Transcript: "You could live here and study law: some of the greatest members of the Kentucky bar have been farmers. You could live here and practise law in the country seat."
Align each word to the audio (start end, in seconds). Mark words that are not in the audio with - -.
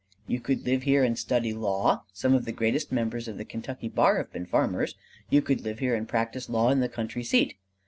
"You 0.25 0.39
could 0.39 0.65
live 0.65 0.81
here 0.81 1.03
and 1.03 1.15
study 1.15 1.53
law: 1.53 2.05
some 2.11 2.33
of 2.33 2.45
the 2.45 2.51
greatest 2.51 2.91
members 2.91 3.27
of 3.27 3.37
the 3.37 3.45
Kentucky 3.45 3.87
bar 3.87 4.17
have 4.17 4.33
been 4.33 4.47
farmers. 4.47 4.95
You 5.29 5.43
could 5.43 5.61
live 5.61 5.77
here 5.77 5.93
and 5.93 6.07
practise 6.09 6.49
law 6.49 6.71
in 6.71 6.79
the 6.79 6.89
country 6.89 7.23
seat." 7.23 7.55